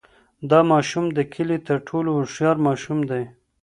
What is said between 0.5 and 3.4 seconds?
ماشوم د کلي تر ټولو هوښیار ماشوم دی.